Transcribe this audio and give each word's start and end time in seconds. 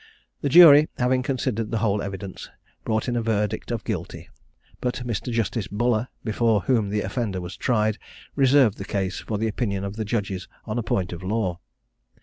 The 0.41 0.49
jury, 0.49 0.89
having 0.97 1.21
considered 1.21 1.69
the 1.69 1.77
whole 1.77 2.01
evidence, 2.01 2.49
brought 2.83 3.07
in 3.07 3.15
a 3.15 3.21
verdict 3.21 3.69
of 3.69 3.83
"Guilty;" 3.83 4.29
but 4.79 5.05
Mr. 5.05 5.31
Justice 5.31 5.67
Buller, 5.67 6.07
before 6.23 6.61
whom 6.61 6.89
the 6.89 7.01
offender 7.01 7.39
was 7.39 7.55
tried, 7.55 7.99
reserved 8.35 8.79
the 8.79 8.83
case 8.83 9.19
for 9.19 9.37
the 9.37 9.47
opinion 9.47 9.83
of 9.83 9.97
the 9.97 10.03
judges 10.05 10.47
on 10.65 10.79
a 10.79 10.83
point 10.83 11.13
of 11.13 11.21
law. 11.21 11.59